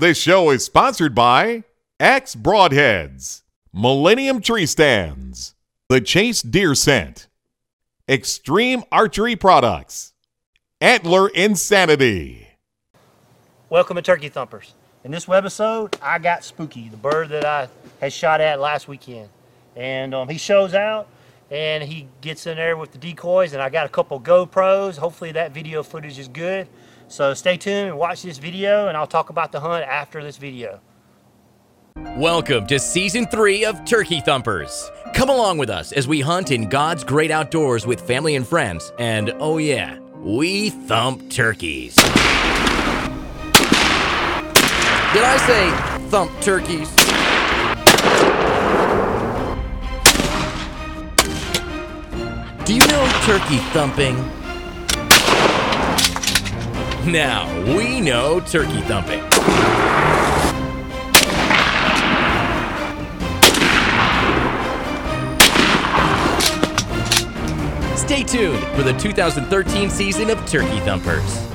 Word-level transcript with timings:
This 0.00 0.16
show 0.16 0.48
is 0.48 0.64
sponsored 0.64 1.14
by 1.14 1.64
X 2.00 2.34
Broadheads, 2.34 3.42
Millennium 3.70 4.40
Tree 4.40 4.64
Stands, 4.64 5.54
The 5.90 6.00
Chase 6.00 6.40
Deer 6.40 6.74
Scent, 6.74 7.28
Extreme 8.08 8.84
Archery 8.90 9.36
Products, 9.36 10.14
Antler 10.80 11.28
Insanity. 11.28 12.48
Welcome 13.68 13.96
to 13.96 14.02
Turkey 14.02 14.30
Thumpers. 14.30 14.72
In 15.04 15.10
this 15.10 15.26
webisode, 15.26 15.94
I 16.00 16.18
got 16.18 16.44
Spooky, 16.44 16.88
the 16.88 16.96
bird 16.96 17.28
that 17.28 17.44
I 17.44 17.68
had 18.00 18.14
shot 18.14 18.40
at 18.40 18.58
last 18.58 18.88
weekend. 18.88 19.28
And 19.76 20.14
um, 20.14 20.30
he 20.30 20.38
shows 20.38 20.72
out 20.72 21.08
and 21.50 21.82
he 21.82 22.08
gets 22.20 22.46
in 22.46 22.56
there 22.56 22.76
with 22.76 22.92
the 22.92 22.98
decoys 22.98 23.52
and 23.52 23.62
I 23.62 23.70
got 23.70 23.86
a 23.86 23.88
couple 23.88 24.20
GoPros. 24.20 24.96
Hopefully 24.96 25.32
that 25.32 25.52
video 25.52 25.82
footage 25.82 26.18
is 26.18 26.28
good. 26.28 26.68
So 27.08 27.34
stay 27.34 27.56
tuned 27.56 27.88
and 27.88 27.98
watch 27.98 28.22
this 28.22 28.38
video 28.38 28.88
and 28.88 28.96
I'll 28.96 29.06
talk 29.06 29.30
about 29.30 29.50
the 29.50 29.60
hunt 29.60 29.84
after 29.84 30.22
this 30.22 30.36
video. 30.36 30.80
Welcome 31.96 32.66
to 32.68 32.78
season 32.78 33.26
three 33.26 33.64
of 33.64 33.84
Turkey 33.84 34.20
Thumpers. 34.20 34.90
Come 35.12 35.28
along 35.28 35.58
with 35.58 35.70
us 35.70 35.92
as 35.92 36.06
we 36.06 36.20
hunt 36.20 36.52
in 36.52 36.68
God's 36.68 37.02
great 37.02 37.32
outdoors 37.32 37.84
with 37.84 38.00
family 38.00 38.36
and 38.36 38.46
friends. 38.46 38.92
And 38.98 39.34
oh, 39.40 39.58
yeah, 39.58 39.98
we 40.18 40.70
thump 40.70 41.30
turkeys. 41.30 41.96
Did 45.12 45.24
I 45.24 45.36
say 45.44 46.08
thump 46.08 46.30
turkeys? 46.40 47.09
Do 52.70 52.76
you 52.76 52.86
know 52.86 53.22
turkey 53.24 53.56
thumping? 53.72 54.14
Now 57.10 57.52
we 57.74 58.00
know 58.00 58.38
turkey 58.38 58.80
thumping. 58.82 59.18
Stay 67.96 68.22
tuned 68.22 68.62
for 68.76 68.84
the 68.84 68.96
2013 69.00 69.90
season 69.90 70.30
of 70.30 70.38
Turkey 70.46 70.78
Thumpers. 70.78 71.49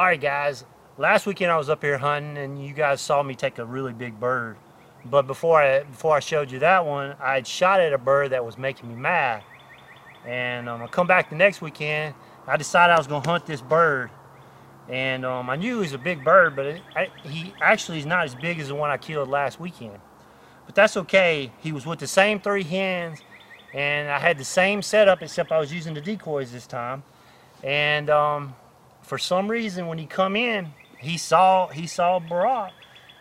All 0.00 0.06
right, 0.06 0.18
guys. 0.18 0.64
Last 0.96 1.26
weekend 1.26 1.52
I 1.52 1.58
was 1.58 1.68
up 1.68 1.82
here 1.82 1.98
hunting, 1.98 2.38
and 2.38 2.64
you 2.64 2.72
guys 2.72 3.02
saw 3.02 3.22
me 3.22 3.34
take 3.34 3.58
a 3.58 3.66
really 3.66 3.92
big 3.92 4.18
bird. 4.18 4.56
But 5.04 5.26
before 5.26 5.60
I 5.60 5.82
before 5.82 6.16
I 6.16 6.20
showed 6.20 6.50
you 6.50 6.58
that 6.60 6.86
one, 6.86 7.16
I 7.20 7.34
had 7.34 7.46
shot 7.46 7.80
at 7.80 7.92
a 7.92 7.98
bird 7.98 8.30
that 8.30 8.42
was 8.42 8.56
making 8.56 8.88
me 8.88 8.94
mad. 8.94 9.42
And 10.26 10.70
um, 10.70 10.82
I 10.82 10.86
come 10.86 11.06
back 11.06 11.28
the 11.28 11.36
next 11.36 11.60
weekend. 11.60 12.14
I 12.46 12.56
decided 12.56 12.94
I 12.94 12.96
was 12.96 13.08
gonna 13.08 13.28
hunt 13.28 13.44
this 13.44 13.60
bird, 13.60 14.08
and 14.88 15.26
um, 15.26 15.50
I 15.50 15.56
knew 15.56 15.74
he 15.74 15.80
was 15.80 15.92
a 15.92 15.98
big 15.98 16.24
bird, 16.24 16.56
but 16.56 16.64
it, 16.64 16.82
I, 16.96 17.08
he 17.22 17.52
actually 17.60 17.98
is 17.98 18.06
not 18.06 18.24
as 18.24 18.34
big 18.34 18.58
as 18.58 18.68
the 18.68 18.74
one 18.74 18.88
I 18.88 18.96
killed 18.96 19.28
last 19.28 19.60
weekend. 19.60 20.00
But 20.64 20.74
that's 20.74 20.96
okay. 20.96 21.52
He 21.60 21.72
was 21.72 21.84
with 21.84 21.98
the 21.98 22.06
same 22.06 22.40
three 22.40 22.64
hens, 22.64 23.20
and 23.74 24.08
I 24.08 24.18
had 24.18 24.38
the 24.38 24.46
same 24.46 24.80
setup 24.80 25.20
except 25.20 25.52
I 25.52 25.60
was 25.60 25.70
using 25.70 25.92
the 25.92 26.00
decoys 26.00 26.52
this 26.52 26.66
time. 26.66 27.02
And 27.62 28.08
um, 28.08 28.54
for 29.10 29.18
some 29.18 29.50
reason 29.50 29.88
when 29.88 29.98
he 29.98 30.06
come 30.06 30.36
in 30.36 30.72
he 30.96 31.18
saw 31.18 31.66
he 31.66 31.88
saw 31.88 32.20
Barack. 32.20 32.70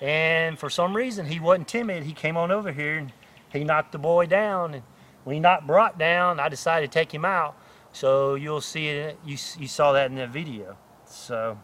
And 0.00 0.58
for 0.58 0.70
some 0.70 0.96
reason 0.96 1.26
he 1.26 1.38
wasn't 1.38 1.68
timid. 1.68 2.04
He 2.04 2.14
came 2.14 2.38
on 2.38 2.50
over 2.50 2.72
here 2.72 2.96
and 2.96 3.12
he 3.52 3.64
knocked 3.64 3.92
the 3.92 3.98
boy 3.98 4.24
down. 4.24 4.72
And 4.72 4.82
when 5.24 5.34
he 5.34 5.40
knocked 5.40 5.66
Barack 5.66 5.98
down 5.98 6.40
I 6.40 6.48
decided 6.48 6.90
to 6.90 6.98
take 6.98 7.12
him 7.12 7.26
out. 7.26 7.54
So 7.92 8.34
you'll 8.34 8.62
see 8.62 8.88
it 8.88 9.18
you, 9.26 9.36
you 9.58 9.68
saw 9.68 9.92
that 9.92 10.10
in 10.10 10.16
the 10.16 10.26
video. 10.26 10.78
So 11.04 11.58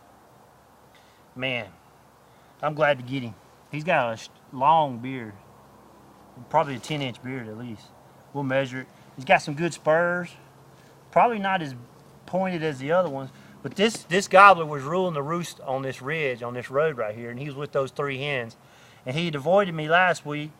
man 1.35 1.69
I'm 2.63 2.75
glad 2.75 2.99
to 2.99 3.03
get 3.03 3.23
him. 3.23 3.35
He's 3.73 3.85
got 3.85 4.21
a 4.21 4.55
long 4.55 4.99
beard. 4.99 5.33
Probably 6.51 6.75
a 6.75 6.79
10 6.79 7.01
inch 7.01 7.23
beard 7.23 7.49
at 7.49 7.57
least. 7.57 7.87
We'll 8.35 8.45
measure 8.45 8.81
it. 8.81 8.87
He's 9.17 9.25
got 9.25 9.39
some 9.39 9.55
good 9.55 9.73
spurs. 9.73 10.29
Probably 11.11 11.39
not 11.39 11.63
as 11.63 11.75
pointed 12.27 12.63
as 12.63 12.79
the 12.79 12.93
other 12.93 13.09
ones 13.09 13.31
but 13.63 13.75
this 13.75 14.05
this 14.05 14.29
gobbler 14.29 14.65
was 14.67 14.83
ruling 14.83 15.15
the 15.15 15.23
roost 15.23 15.61
on 15.61 15.83
this 15.83 16.01
ridge, 16.01 16.43
on 16.43 16.55
this 16.55 16.71
road 16.71 16.97
right 16.97 17.15
here, 17.15 17.31
and 17.31 17.39
he 17.39 17.47
was 17.47 17.55
with 17.55 17.73
those 17.73 17.91
three 17.91 18.19
hens. 18.19 18.57
And 19.07 19.17
he 19.17 19.27
had 19.27 19.35
avoided 19.35 19.75
me 19.75 19.89
last 19.89 20.27
week, 20.27 20.51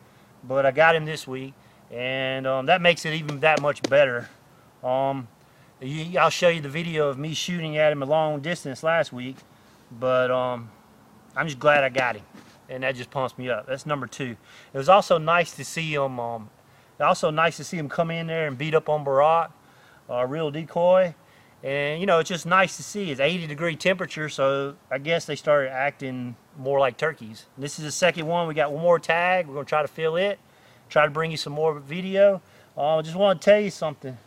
but 0.43 0.65
I 0.65 0.71
got 0.71 0.95
him 0.95 1.05
this 1.05 1.27
week, 1.27 1.53
and 1.91 2.47
um, 2.47 2.65
that 2.65 2.81
makes 2.81 3.05
it 3.05 3.13
even 3.13 3.39
that 3.41 3.61
much 3.61 3.81
better. 3.83 4.29
Um, 4.83 5.27
you, 5.79 6.17
I'll 6.19 6.29
show 6.29 6.49
you 6.49 6.61
the 6.61 6.69
video 6.69 7.07
of 7.09 7.17
me 7.17 7.33
shooting 7.33 7.77
at 7.77 7.91
him 7.91 8.01
a 8.01 8.05
long 8.05 8.39
distance 8.41 8.83
last 8.83 9.13
week, 9.13 9.37
but 9.91 10.31
um, 10.31 10.71
I'm 11.35 11.47
just 11.47 11.59
glad 11.59 11.83
I 11.83 11.89
got 11.89 12.15
him, 12.15 12.23
and 12.69 12.83
that 12.83 12.95
just 12.95 13.11
pumps 13.11 13.37
me 13.37 13.49
up. 13.49 13.67
That's 13.67 13.85
number 13.85 14.07
two. 14.07 14.35
It 14.73 14.77
was 14.77 14.89
also 14.89 15.17
nice 15.17 15.55
to 15.55 15.63
see 15.63 15.93
him. 15.93 16.19
Um, 16.19 16.49
also 16.99 17.31
nice 17.31 17.57
to 17.57 17.63
see 17.63 17.77
him 17.77 17.89
come 17.89 18.11
in 18.11 18.27
there 18.27 18.47
and 18.47 18.57
beat 18.57 18.75
up 18.75 18.87
on 18.87 19.03
Barack, 19.03 19.51
a 20.09 20.27
real 20.27 20.51
decoy. 20.51 21.15
And 21.63 21.99
you 21.99 22.07
know, 22.07 22.19
it's 22.19 22.29
just 22.29 22.45
nice 22.45 22.77
to 22.77 22.83
see. 22.83 23.11
It's 23.11 23.19
80 23.19 23.47
degree 23.47 23.75
temperature, 23.75 24.29
so 24.29 24.75
I 24.89 24.97
guess 24.97 25.25
they 25.25 25.35
started 25.35 25.71
acting 25.71 26.35
more 26.57 26.79
like 26.79 26.97
turkeys. 26.97 27.45
This 27.57 27.77
is 27.77 27.85
the 27.85 27.91
second 27.91 28.25
one. 28.25 28.47
We 28.47 28.53
got 28.53 28.71
one 28.71 28.81
more 28.81 28.99
tag. 28.99 29.47
We're 29.47 29.53
gonna 29.53 29.65
try 29.65 29.81
to 29.81 29.87
fill 29.87 30.15
it. 30.15 30.39
Try 30.89 31.05
to 31.05 31.11
bring 31.11 31.31
you 31.31 31.37
some 31.37 31.53
more 31.53 31.79
video. 31.79 32.41
Uh, 32.75 32.97
I 32.97 33.01
just 33.01 33.15
want 33.15 33.41
to 33.41 33.45
tell 33.45 33.59
you 33.59 33.69
something. 33.69 34.17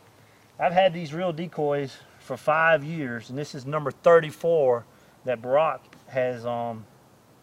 I've 0.58 0.72
had 0.72 0.94
these 0.94 1.12
real 1.12 1.32
decoys 1.32 1.96
for 2.20 2.36
five 2.36 2.84
years, 2.84 3.28
and 3.31 3.38
this 3.38 3.54
is 3.54 3.66
number 3.66 3.90
34 3.90 4.84
that 5.25 5.42
Barack 5.42 5.81
has 6.06 6.46
um, 6.46 6.86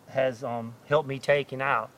has 0.08 0.44
um, 0.44 0.74
helped 0.88 1.08
me 1.08 1.20
taking 1.20 1.62
out. 1.62 1.90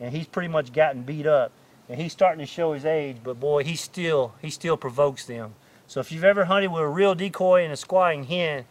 And 0.00 0.14
he's 0.14 0.26
pretty 0.26 0.48
much 0.48 0.72
gotten 0.72 1.02
beat 1.02 1.26
up, 1.26 1.52
and 1.88 2.00
he's 2.00 2.12
starting 2.12 2.40
to 2.40 2.46
show 2.46 2.72
his 2.72 2.84
age. 2.84 3.18
But 3.22 3.38
boy, 3.38 3.64
he 3.64 3.76
still 3.76 4.34
he 4.42 4.50
still 4.50 4.76
provokes 4.76 5.24
them. 5.24 5.54
So 5.86 6.00
if 6.00 6.10
you've 6.10 6.24
ever 6.24 6.46
hunted 6.46 6.68
with 6.68 6.82
a 6.82 6.88
real 6.88 7.14
decoy 7.14 7.64
and 7.64 7.72
a 7.72 7.76
squatting 7.76 8.24
hen, 8.24 8.64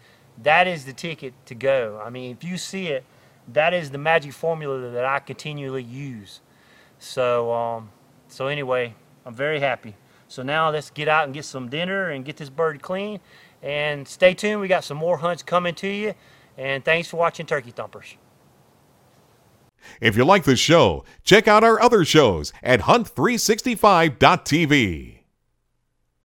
that 0.43 0.67
is 0.67 0.85
the 0.85 0.93
ticket 0.93 1.33
to 1.45 1.55
go. 1.55 2.01
I 2.03 2.09
mean, 2.09 2.31
if 2.31 2.43
you 2.43 2.57
see 2.57 2.87
it, 2.87 3.05
that 3.53 3.73
is 3.73 3.91
the 3.91 3.97
magic 3.97 4.33
formula 4.33 4.91
that 4.91 5.05
I 5.05 5.19
continually 5.19 5.83
use. 5.83 6.41
So, 6.99 7.53
um, 7.53 7.89
so 8.27 8.47
anyway, 8.47 8.95
I'm 9.25 9.33
very 9.33 9.59
happy. 9.59 9.95
So 10.27 10.43
now 10.43 10.69
let's 10.69 10.89
get 10.89 11.07
out 11.07 11.23
and 11.25 11.33
get 11.33 11.45
some 11.45 11.69
dinner 11.69 12.09
and 12.09 12.25
get 12.25 12.35
this 12.37 12.49
bird 12.49 12.81
clean. 12.81 13.19
And 13.61 14.07
stay 14.07 14.33
tuned. 14.33 14.61
We 14.61 14.67
got 14.67 14.83
some 14.83 14.97
more 14.97 15.17
hunts 15.17 15.43
coming 15.43 15.75
to 15.75 15.87
you. 15.87 16.15
And 16.57 16.83
thanks 16.83 17.07
for 17.07 17.17
watching 17.17 17.45
Turkey 17.45 17.69
Thumpers. 17.71 18.15
If 20.01 20.17
you 20.17 20.25
like 20.25 20.45
this 20.45 20.59
show, 20.59 21.05
check 21.23 21.47
out 21.47 21.63
our 21.63 21.79
other 21.79 22.03
shows 22.03 22.51
at 22.63 22.81
hunt365.tv. 22.81 25.14